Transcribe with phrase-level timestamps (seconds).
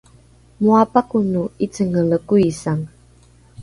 [0.63, 2.91] moa pakono ’icengele koisange